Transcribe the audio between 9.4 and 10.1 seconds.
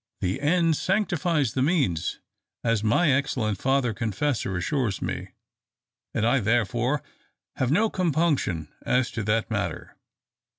matter.